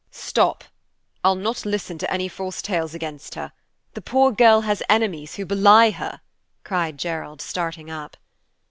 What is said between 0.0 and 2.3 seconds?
"Stop! I'll not listen to any